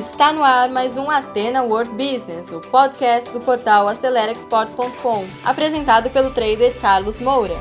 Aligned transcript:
Está 0.00 0.32
no 0.32 0.42
ar 0.42 0.70
mais 0.70 0.96
um 0.96 1.10
Atena 1.10 1.62
World 1.62 1.90
Business, 1.90 2.50
o 2.52 2.58
podcast 2.58 3.30
do 3.32 3.38
portal 3.38 3.86
AceleraExport.com, 3.86 5.26
apresentado 5.44 6.08
pelo 6.08 6.30
trader 6.30 6.74
Carlos 6.80 7.20
Moura. 7.20 7.52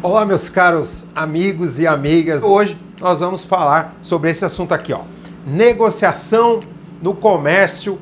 Olá, 0.00 0.24
meus 0.24 0.48
caros 0.48 1.06
amigos 1.12 1.80
e 1.80 1.86
amigas. 1.88 2.40
Hoje 2.40 2.78
nós 3.00 3.18
vamos 3.18 3.44
falar 3.44 3.96
sobre 4.00 4.30
esse 4.30 4.44
assunto 4.44 4.72
aqui, 4.72 4.92
ó. 4.92 5.00
Negociação 5.44 6.60
no 7.02 7.16
comércio 7.16 7.98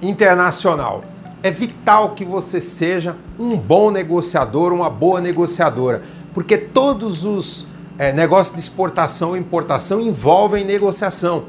internacional. 0.00 1.09
É 1.42 1.50
vital 1.50 2.10
que 2.10 2.24
você 2.24 2.60
seja 2.60 3.16
um 3.38 3.56
bom 3.56 3.90
negociador, 3.90 4.72
uma 4.72 4.90
boa 4.90 5.20
negociadora, 5.20 6.02
porque 6.34 6.58
todos 6.58 7.24
os 7.24 7.66
é, 7.98 8.12
negócios 8.12 8.54
de 8.54 8.60
exportação 8.60 9.36
e 9.36 9.40
importação 9.40 10.00
envolvem 10.00 10.64
negociação. 10.64 11.44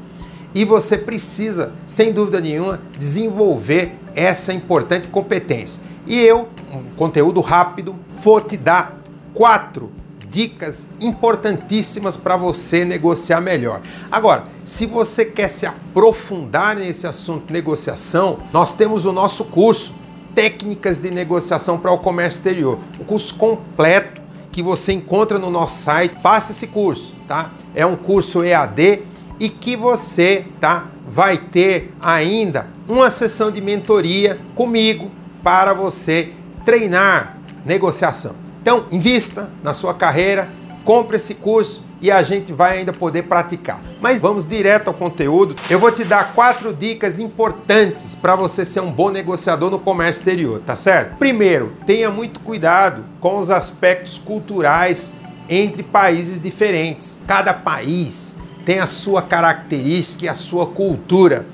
E 0.54 0.64
você 0.64 0.98
precisa, 0.98 1.72
sem 1.86 2.12
dúvida 2.12 2.40
nenhuma, 2.40 2.80
desenvolver 2.98 3.98
essa 4.14 4.52
importante 4.52 5.08
competência. 5.08 5.82
E 6.06 6.18
eu, 6.18 6.48
um 6.72 6.94
conteúdo 6.96 7.40
rápido, 7.40 7.94
vou 8.16 8.40
te 8.40 8.56
dar 8.56 8.98
quatro 9.32 9.90
dicas 10.32 10.86
importantíssimas 10.98 12.16
para 12.16 12.36
você 12.36 12.84
negociar 12.84 13.40
melhor. 13.40 13.82
Agora, 14.10 14.44
se 14.64 14.86
você 14.86 15.26
quer 15.26 15.48
se 15.48 15.66
aprofundar 15.66 16.74
nesse 16.74 17.06
assunto 17.06 17.46
de 17.46 17.52
negociação, 17.52 18.40
nós 18.52 18.74
temos 18.74 19.04
o 19.04 19.12
nosso 19.12 19.44
curso 19.44 19.94
Técnicas 20.34 20.98
de 20.98 21.10
Negociação 21.10 21.78
para 21.78 21.92
o 21.92 21.98
Comércio 21.98 22.38
Exterior, 22.38 22.78
o 22.98 23.04
curso 23.04 23.34
completo 23.34 24.22
que 24.50 24.62
você 24.62 24.92
encontra 24.92 25.38
no 25.38 25.50
nosso 25.50 25.82
site. 25.82 26.16
Faça 26.20 26.52
esse 26.52 26.66
curso, 26.66 27.14
tá? 27.28 27.52
É 27.74 27.84
um 27.84 27.96
curso 27.96 28.42
EAD 28.42 29.02
e 29.38 29.50
que 29.50 29.76
você, 29.76 30.46
tá, 30.58 30.86
vai 31.06 31.36
ter 31.36 31.92
ainda 32.00 32.66
uma 32.88 33.10
sessão 33.10 33.50
de 33.50 33.60
mentoria 33.60 34.38
comigo 34.54 35.10
para 35.42 35.74
você 35.74 36.32
treinar 36.64 37.38
negociação. 37.64 38.41
Então, 38.62 38.86
invista 38.92 39.50
na 39.60 39.72
sua 39.72 39.92
carreira, 39.92 40.48
compre 40.84 41.16
esse 41.16 41.34
curso 41.34 41.84
e 42.00 42.12
a 42.12 42.22
gente 42.22 42.52
vai 42.52 42.78
ainda 42.78 42.92
poder 42.92 43.24
praticar. 43.24 43.80
Mas 44.00 44.20
vamos 44.20 44.46
direto 44.46 44.86
ao 44.88 44.94
conteúdo. 44.94 45.56
Eu 45.68 45.80
vou 45.80 45.90
te 45.90 46.04
dar 46.04 46.32
quatro 46.32 46.72
dicas 46.72 47.18
importantes 47.18 48.14
para 48.14 48.36
você 48.36 48.64
ser 48.64 48.80
um 48.80 48.90
bom 48.90 49.10
negociador 49.10 49.68
no 49.68 49.80
comércio 49.80 50.20
exterior, 50.20 50.60
tá 50.64 50.76
certo? 50.76 51.16
Primeiro, 51.18 51.72
tenha 51.84 52.08
muito 52.08 52.38
cuidado 52.38 53.04
com 53.20 53.38
os 53.38 53.50
aspectos 53.50 54.16
culturais 54.16 55.10
entre 55.48 55.82
países 55.82 56.40
diferentes. 56.40 57.20
Cada 57.26 57.52
país 57.52 58.36
tem 58.64 58.78
a 58.78 58.86
sua 58.86 59.22
característica 59.22 60.24
e 60.24 60.28
a 60.28 60.34
sua 60.34 60.66
cultura. 60.66 61.46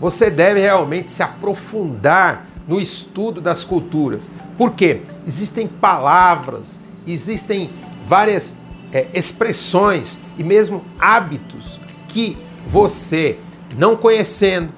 Você 0.00 0.30
deve 0.30 0.60
realmente 0.60 1.12
se 1.12 1.22
aprofundar 1.22 2.46
no 2.66 2.80
estudo 2.80 3.40
das 3.40 3.62
culturas. 3.62 4.28
Por 4.56 4.72
quê? 4.72 5.02
Existem 5.26 5.66
palavras, 5.66 6.78
existem 7.06 7.70
várias 8.06 8.54
é, 8.92 9.06
expressões 9.12 10.18
e 10.38 10.44
mesmo 10.44 10.84
hábitos 10.98 11.80
que 12.08 12.38
você, 12.66 13.38
não 13.76 13.96
conhecendo, 13.96 14.72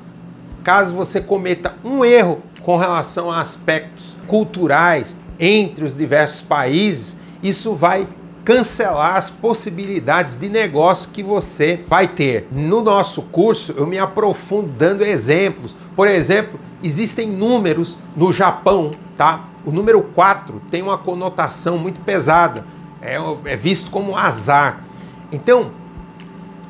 caso 0.65 0.95
você 0.95 1.21
cometa 1.21 1.77
um 1.85 2.05
erro 2.05 2.43
com 2.63 2.77
relação 2.77 3.31
a 3.31 3.41
aspectos 3.41 4.17
culturais 4.27 5.17
entre 5.39 5.85
os 5.85 5.97
diversos 5.97 6.43
países, 6.43 7.17
isso 7.43 7.75
vai 7.75 8.07
cancelar 8.45 9.17
as 9.17 9.29
possibilidades 9.29 10.35
de 10.35 10.49
negócio 10.49 11.11
que 11.11 11.23
você 11.23 11.85
vai 11.87 12.09
ter. 12.09 12.49
No 12.51 12.83
nosso 12.83 13.23
curso, 13.23 13.75
eu 13.77 13.87
me 13.87 13.99
aprofundo 13.99 14.69
dando 14.69 15.05
exemplos. 15.05 15.75
Por 15.95 16.09
exemplo, 16.09 16.59
existem 16.83 17.29
números 17.29 17.99
no 18.17 18.33
Japão, 18.33 18.93
tá? 19.19 19.49
O 19.69 19.71
número 19.71 20.01
4 20.01 20.63
tem 20.71 20.81
uma 20.81 20.97
conotação 20.97 21.77
muito 21.77 22.01
pesada, 22.01 22.65
é, 23.03 23.19
é 23.45 23.55
visto 23.55 23.91
como 23.91 24.17
azar. 24.17 24.83
Então, 25.31 25.73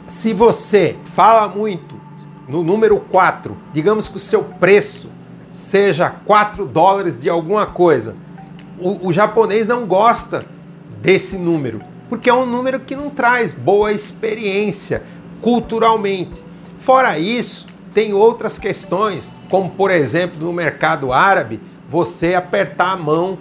se 0.08 0.32
você 0.32 0.96
fala 1.04 1.46
muito 1.46 1.94
no 2.48 2.64
número 2.64 2.98
4, 2.98 3.56
digamos 3.72 4.08
que 4.08 4.16
o 4.16 4.18
seu 4.18 4.42
preço 4.42 5.08
seja 5.52 6.10
4 6.10 6.66
dólares 6.66 7.16
de 7.16 7.30
alguma 7.30 7.66
coisa, 7.66 8.16
o, 8.80 9.06
o 9.06 9.12
japonês 9.12 9.68
não 9.68 9.86
gosta 9.86 10.44
desse 11.00 11.38
número, 11.38 11.80
porque 12.08 12.28
é 12.28 12.34
um 12.34 12.46
número 12.46 12.80
que 12.80 12.96
não 12.96 13.10
traz 13.10 13.52
boa 13.52 13.92
experiência 13.92 15.04
culturalmente. 15.40 16.42
Fora 16.80 17.16
isso, 17.16 17.64
tem 17.94 18.12
outras 18.12 18.58
questões, 18.58 19.30
como 19.48 19.70
por 19.70 19.92
exemplo 19.92 20.44
no 20.44 20.52
mercado 20.52 21.12
árabe, 21.12 21.60
você 21.88 22.34
apertar 22.34 22.92
a 22.92 22.96
mão 22.96 23.38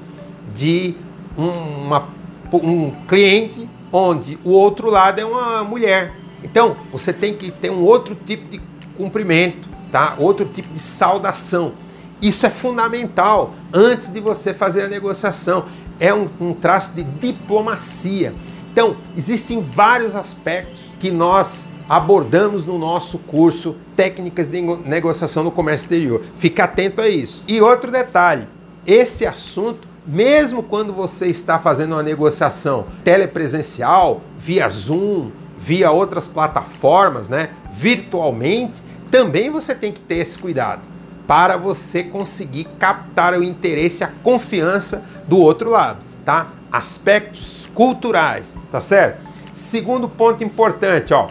de 0.56 0.96
uma, 1.38 2.08
um 2.52 2.92
cliente 3.08 3.70
onde 3.92 4.40
o 4.44 4.52
outro 4.52 4.90
lado 4.90 5.20
é 5.20 5.26
uma 5.26 5.64
mulher. 5.64 6.14
Então, 6.44 6.78
você 6.92 7.12
tem 7.12 7.36
que 7.36 7.52
ter 7.52 7.70
um 7.70 7.84
outro 7.84 8.16
tipo 8.16 8.50
de 8.50 8.62
cumprimento, 8.96 9.68
tá? 9.92 10.16
Outro 10.18 10.46
tipo 10.46 10.74
de 10.74 10.80
saudação. 10.80 11.74
Isso 12.22 12.46
é 12.46 12.50
fundamental 12.50 13.52
antes 13.74 14.12
de 14.12 14.20
você 14.20 14.54
fazer 14.54 14.84
a 14.84 14.88
negociação 14.88 15.66
é 16.00 16.14
um, 16.14 16.30
um 16.40 16.54
traço 16.54 16.94
de 16.94 17.04
diplomacia. 17.04 18.34
Então, 18.72 18.96
existem 19.16 19.62
vários 19.62 20.16
aspectos 20.16 20.80
que 21.00 21.12
nós 21.12 21.70
abordamos 21.88 22.66
no 22.66 22.78
nosso 22.78 23.18
curso 23.20 23.76
Técnicas 23.96 24.50
de 24.50 24.62
Negociação 24.62 25.44
no 25.44 25.52
Comércio 25.52 25.86
Exterior. 25.86 26.24
Fica 26.36 26.66
atento 26.66 27.02
a 27.02 27.08
isso. 27.08 27.44
E 27.48 27.62
outro 27.62 27.92
detalhe: 27.92 28.48
esse 28.86 29.26
assunto, 29.26 29.88
mesmo 30.06 30.64
quando 30.64 30.94
você 30.94 31.28
está 31.28 31.60
fazendo 31.60 31.94
uma 31.94 32.04
negociação 32.04 32.86
telepresencial, 33.04 34.22
via 34.38 34.68
Zoom, 34.70 35.32
via 35.58 35.92
outras 35.92 36.28
plataformas, 36.28 37.30
né, 37.30 37.50
virtualmente, 37.72 38.82
também 39.10 39.50
você 39.50 39.74
tem 39.74 39.92
que 39.92 40.02
ter 40.02 40.18
esse 40.18 40.38
cuidado 40.38 40.82
para 41.28 41.58
você 41.58 42.04
conseguir 42.04 42.66
captar 42.80 43.34
o 43.34 43.44
interesse, 43.44 44.04
a 44.04 44.12
confiança 44.24 45.04
do 45.28 45.38
outro 45.38 45.70
lado, 45.70 46.00
tá? 46.24 46.48
Aspectos 46.72 47.70
culturais, 47.74 48.48
tá 48.72 48.80
certo? 48.80 49.28
Segundo 49.52 50.08
ponto 50.08 50.44
importante, 50.44 51.14
ó, 51.14 51.28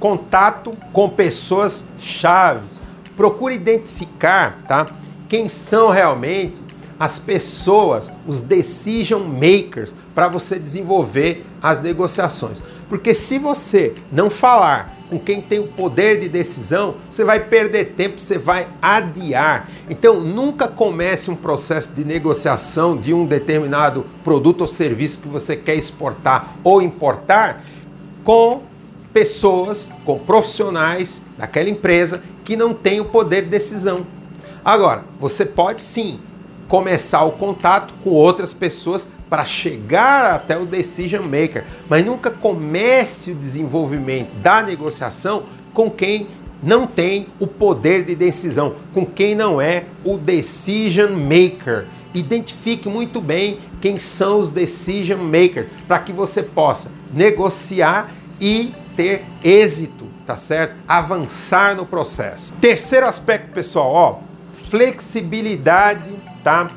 contato 0.00 0.76
com 0.92 1.08
pessoas 1.08 1.84
chaves. 1.98 2.80
Procure 3.16 3.54
identificar, 3.54 4.62
tá? 4.66 4.86
Quem 5.28 5.48
são 5.48 5.90
realmente 5.90 6.62
as 6.98 7.18
pessoas, 7.18 8.12
os 8.26 8.42
decision 8.42 9.22
makers, 9.22 9.94
para 10.14 10.28
você 10.28 10.58
desenvolver 10.58 11.46
as 11.62 11.80
negociações. 11.80 12.62
Porque 12.88 13.14
se 13.14 13.38
você 13.38 13.94
não 14.10 14.28
falar 14.28 14.96
com 15.08 15.18
quem 15.18 15.40
tem 15.40 15.58
o 15.58 15.66
poder 15.66 16.20
de 16.20 16.28
decisão, 16.28 16.96
você 17.08 17.24
vai 17.24 17.40
perder 17.40 17.94
tempo, 17.96 18.20
você 18.20 18.38
vai 18.38 18.68
adiar. 18.80 19.68
Então, 19.88 20.20
nunca 20.20 20.68
comece 20.68 21.30
um 21.30 21.36
processo 21.36 21.92
de 21.94 22.04
negociação 22.04 22.96
de 22.96 23.12
um 23.12 23.26
determinado 23.26 24.06
produto 24.22 24.62
ou 24.62 24.66
serviço 24.66 25.20
que 25.20 25.28
você 25.28 25.56
quer 25.56 25.74
exportar 25.74 26.54
ou 26.62 26.80
importar 26.80 27.64
com 28.22 28.62
pessoas, 29.12 29.92
com 30.04 30.18
profissionais 30.18 31.22
daquela 31.36 31.68
empresa 31.68 32.22
que 32.44 32.56
não 32.56 32.72
têm 32.72 33.00
o 33.00 33.06
poder 33.06 33.42
de 33.42 33.48
decisão. 33.48 34.06
Agora, 34.64 35.04
você 35.18 35.44
pode 35.44 35.80
sim 35.80 36.20
começar 36.68 37.24
o 37.24 37.32
contato 37.32 37.94
com 38.04 38.10
outras 38.10 38.54
pessoas 38.54 39.08
para 39.28 39.44
chegar 39.44 40.34
até 40.34 40.58
o 40.58 40.66
decision 40.66 41.22
maker, 41.22 41.64
mas 41.88 42.04
nunca 42.04 42.30
comece 42.30 43.30
o 43.30 43.34
desenvolvimento 43.34 44.34
da 44.42 44.62
negociação 44.62 45.44
com 45.72 45.90
quem 45.90 46.26
não 46.62 46.86
tem 46.86 47.26
o 47.38 47.46
poder 47.46 48.04
de 48.04 48.14
decisão, 48.14 48.74
com 48.92 49.06
quem 49.06 49.34
não 49.34 49.60
é 49.60 49.84
o 50.04 50.18
decision 50.18 51.12
maker. 51.12 51.86
Identifique 52.12 52.88
muito 52.88 53.20
bem 53.20 53.58
quem 53.80 53.98
são 53.98 54.38
os 54.38 54.50
decision 54.50 55.20
makers 55.20 55.68
para 55.86 56.00
que 56.00 56.12
você 56.12 56.42
possa 56.42 56.90
negociar 57.12 58.12
e 58.40 58.74
ter 59.00 59.24
êxito, 59.42 60.06
tá 60.26 60.36
certo? 60.36 60.74
Avançar 60.86 61.74
no 61.74 61.86
processo. 61.86 62.52
Terceiro 62.60 63.06
aspecto, 63.06 63.50
pessoal, 63.50 63.90
ó, 63.90 64.18
flexibilidade, 64.68 66.14
tá? 66.44 66.68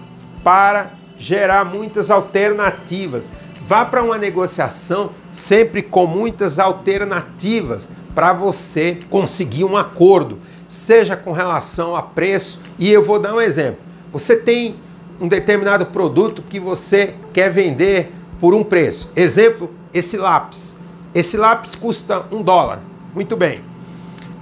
Para 0.42 0.92
gerar 1.18 1.66
muitas 1.66 2.10
alternativas. 2.10 3.30
Vá 3.68 3.84
para 3.84 4.02
uma 4.02 4.18
negociação 4.18 5.12
sempre 5.34 5.82
com 5.82 6.08
muitas 6.08 6.60
alternativas 6.60 7.90
para 8.16 8.32
você 8.32 9.00
conseguir 9.10 9.66
um 9.66 9.76
acordo, 9.76 10.40
seja 10.70 11.18
com 11.18 11.34
relação 11.34 11.94
a 11.94 12.02
preço. 12.02 12.62
E 12.80 12.90
eu 12.90 13.04
vou 13.04 13.20
dar 13.20 13.34
um 13.34 13.42
exemplo. 13.42 13.82
Você 14.14 14.38
tem 14.38 14.76
um 15.20 15.28
determinado 15.28 15.88
produto 15.88 16.42
que 16.42 16.60
você 16.60 17.16
quer 17.34 17.50
vender 17.50 18.14
por 18.40 18.54
um 18.54 18.64
preço. 18.64 19.12
Exemplo, 19.14 19.70
esse 19.94 20.16
lápis. 20.16 20.83
Esse 21.14 21.38
lápis 21.38 21.76
custa 21.76 22.26
um 22.32 22.42
dólar. 22.42 22.82
Muito 23.14 23.36
bem. 23.36 23.60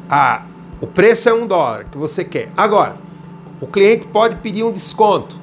Ah, 0.09 0.43
o 0.79 0.87
preço 0.87 1.27
é 1.27 1.33
um 1.33 1.45
dólar 1.45 1.85
que 1.91 1.97
você 1.97 2.23
quer. 2.23 2.49
Agora, 2.55 2.95
o 3.59 3.67
cliente 3.67 4.07
pode 4.07 4.35
pedir 4.37 4.63
um 4.63 4.71
desconto. 4.71 5.39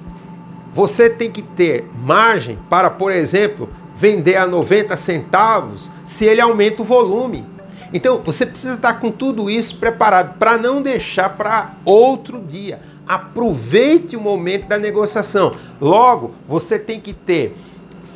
Você 0.75 1.09
tem 1.09 1.31
que 1.31 1.43
ter 1.43 1.89
margem 2.03 2.59
para, 2.69 2.91
por 2.91 3.13
exemplo, 3.13 3.69
vender 3.95 4.37
a 4.37 4.47
90 4.47 4.97
centavos 4.97 5.91
se 6.05 6.25
ele 6.25 6.41
aumenta 6.41 6.83
o 6.83 6.85
volume. 6.85 7.47
Então, 7.93 8.21
você 8.25 8.45
precisa 8.45 8.75
estar 8.75 8.95
com 8.95 9.11
tudo 9.11 9.49
isso 9.49 9.77
preparado 9.77 10.39
para 10.39 10.59
não 10.59 10.83
deixar 10.83 11.31
para 11.31 11.75
outro 11.85 12.41
dia. 12.41 12.81
Aproveite 13.07 14.17
o 14.17 14.21
momento 14.21 14.67
da 14.67 14.79
negociação. 14.79 15.53
Logo, 15.81 16.33
você 16.47 16.79
tem 16.79 17.01
que 17.01 17.13
ter 17.13 17.57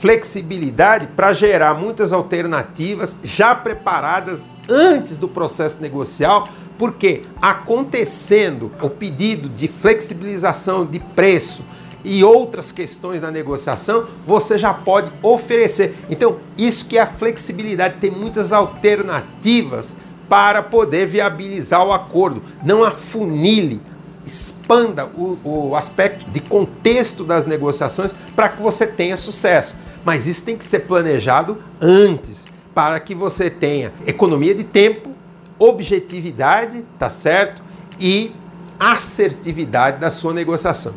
flexibilidade 0.02 1.06
para 1.06 1.32
gerar 1.32 1.74
muitas 1.74 2.12
alternativas 2.12 3.14
já 3.22 3.54
preparadas 3.54 4.40
antes 4.68 5.16
do 5.16 5.28
processo 5.28 5.80
negocial, 5.80 6.48
porque 6.76 7.22
acontecendo 7.40 8.72
o 8.82 8.90
pedido 8.90 9.48
de 9.48 9.68
flexibilização 9.68 10.84
de 10.84 10.98
preço 10.98 11.64
e 12.04 12.24
outras 12.24 12.72
questões 12.72 13.20
da 13.20 13.30
negociação, 13.30 14.08
você 14.26 14.58
já 14.58 14.74
pode 14.74 15.12
oferecer. 15.22 15.94
Então, 16.10 16.38
isso 16.58 16.86
que 16.86 16.98
é 16.98 17.02
a 17.02 17.06
flexibilidade, 17.06 17.98
tem 18.00 18.10
muitas 18.10 18.52
alternativas 18.52 19.94
para 20.28 20.64
poder 20.64 21.06
viabilizar 21.06 21.86
o 21.86 21.92
acordo. 21.92 22.42
Não 22.64 22.82
afunile, 22.82 23.80
expanda 24.26 25.06
o, 25.06 25.38
o 25.44 25.76
aspecto 25.76 26.28
de 26.28 26.40
contexto 26.40 27.22
das 27.22 27.46
negociações 27.46 28.12
para 28.34 28.48
que 28.48 28.60
você 28.60 28.84
tenha 28.84 29.16
sucesso. 29.16 29.76
Mas 30.04 30.26
isso 30.26 30.44
tem 30.44 30.56
que 30.56 30.64
ser 30.64 30.80
planejado 30.80 31.58
antes, 31.80 32.44
para 32.74 32.98
que 32.98 33.14
você 33.14 33.50
tenha 33.50 33.92
economia 34.06 34.54
de 34.54 34.64
tempo, 34.64 35.10
objetividade, 35.58 36.84
tá 36.98 37.08
certo? 37.10 37.62
E 38.00 38.32
assertividade 38.78 40.00
da 40.00 40.10
sua 40.10 40.34
negociação. 40.34 40.94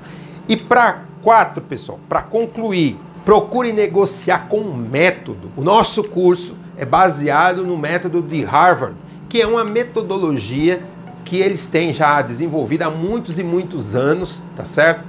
E 0.47 0.57
para 0.57 1.03
quatro, 1.21 1.61
pessoal, 1.61 1.99
para 2.07 2.21
concluir, 2.21 2.97
procure 3.23 3.71
negociar 3.71 4.47
com 4.47 4.61
método. 4.63 5.51
O 5.55 5.61
nosso 5.61 6.03
curso 6.03 6.55
é 6.77 6.85
baseado 6.85 7.63
no 7.63 7.77
método 7.77 8.21
de 8.21 8.43
Harvard, 8.43 8.95
que 9.27 9.41
é 9.41 9.47
uma 9.47 9.63
metodologia 9.63 10.81
que 11.23 11.37
eles 11.37 11.67
têm 11.67 11.91
já 11.91 12.21
desenvolvida 12.21 12.85
há 12.85 12.91
muitos 12.91 13.39
e 13.39 13.43
muitos 13.43 13.95
anos, 13.95 14.43
tá 14.55 14.63
certo? 14.63 15.03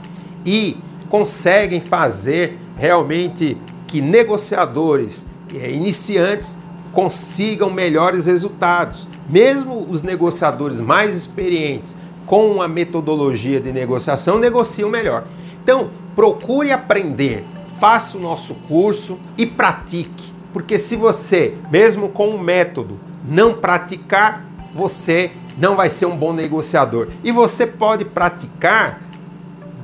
E 0.44 0.78
conseguem 1.08 1.80
fazer 1.80 2.58
realmente 2.76 3.56
que 3.86 4.00
negociadores 4.00 5.24
é, 5.54 5.70
iniciantes 5.70 6.56
consigam 6.92 7.70
melhores 7.70 8.26
resultados. 8.26 9.08
Mesmo 9.28 9.86
os 9.88 10.02
negociadores 10.02 10.80
mais 10.80 11.14
experientes 11.14 11.96
com 12.26 12.50
uma 12.50 12.66
metodologia 12.66 13.60
de 13.60 13.72
negociação 13.72 14.38
negociam 14.38 14.90
melhor. 14.90 15.24
Então, 15.62 15.90
procure 16.14 16.72
aprender, 16.72 17.44
faça 17.78 18.16
o 18.16 18.20
nosso 18.20 18.54
curso 18.68 19.18
e 19.36 19.44
pratique, 19.44 20.32
porque 20.52 20.78
se 20.78 20.96
você, 20.96 21.54
mesmo 21.70 22.08
com 22.08 22.30
o 22.30 22.42
método, 22.42 22.98
não 23.24 23.54
praticar, 23.54 24.44
você 24.74 25.32
não 25.58 25.76
vai 25.76 25.90
ser 25.90 26.06
um 26.06 26.16
bom 26.16 26.32
negociador. 26.32 27.08
E 27.22 27.30
você 27.30 27.66
pode 27.66 28.04
praticar 28.04 29.02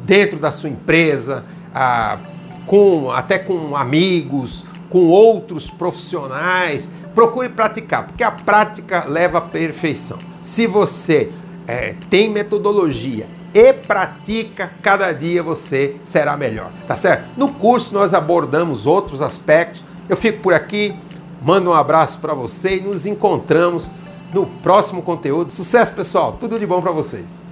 dentro 0.05 0.39
da 0.39 0.51
sua 0.51 0.69
empresa, 0.69 1.45
ah, 1.75 2.19
com, 2.67 3.11
até 3.11 3.39
com 3.39 3.77
amigos, 3.77 4.65
com 4.89 5.09
outros 5.09 5.71
profissionais. 5.71 6.89
Procure 7.15 7.49
praticar, 7.49 8.07
porque 8.07 8.25
a 8.25 8.31
prática 8.31 9.05
leva 9.07 9.39
à 9.39 9.41
perfeição. 9.41 10.19
Se 10.41 10.67
você 10.67 11.31
é, 11.67 11.95
tem 12.09 12.31
metodologia 12.31 13.27
e 13.55 13.73
pratica, 13.73 14.73
cada 14.81 15.13
dia 15.13 15.43
você 15.43 15.97
será 16.03 16.37
melhor, 16.37 16.71
tá 16.87 16.97
certo? 16.97 17.29
No 17.37 17.53
curso 17.53 17.93
nós 17.93 18.15
abordamos 18.15 18.87
outros 18.87 19.21
aspectos. 19.21 19.85
Eu 20.09 20.17
fico 20.17 20.41
por 20.41 20.55
aqui, 20.55 20.95
mando 21.43 21.71
um 21.71 21.75
abraço 21.75 22.19
para 22.19 22.35
você 22.35 22.79
e 22.79 22.81
nos 22.81 23.05
encontramos 23.07 23.91
no 24.33 24.47
próximo 24.47 25.03
conteúdo. 25.03 25.53
Sucesso, 25.53 25.93
pessoal! 25.93 26.37
Tudo 26.41 26.59
de 26.59 26.67
bom 26.67 26.81
para 26.81 26.93
vocês! 26.93 27.52